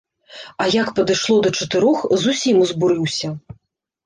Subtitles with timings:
[0.63, 3.29] А як падышло да чатырох, зусім узбурыўся.